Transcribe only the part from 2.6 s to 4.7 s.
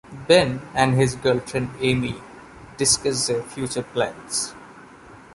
discuss their future plans.